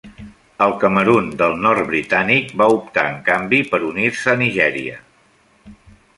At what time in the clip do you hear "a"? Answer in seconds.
4.35-4.37